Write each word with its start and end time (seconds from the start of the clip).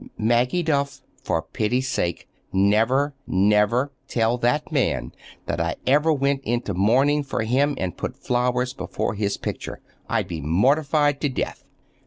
Maggie 0.17 0.63
Duff, 0.63 1.01
for 1.23 1.43
pity's 1.43 1.87
sake, 1.87 2.27
never, 2.51 3.13
never 3.27 3.91
tell 4.07 4.39
that 4.39 4.71
man 4.71 5.11
that 5.45 5.61
I 5.61 5.75
ever 5.85 6.11
went 6.11 6.41
into 6.43 6.73
mourning 6.73 7.21
for 7.21 7.43
him 7.43 7.75
and 7.77 7.95
put 7.97 8.17
flowers 8.17 8.73
before 8.73 9.13
his 9.13 9.37
picture. 9.37 9.79
I'd 10.09 10.27
be 10.27 10.41
mortified 10.41 11.21
to 11.21 11.29
death! 11.29 11.63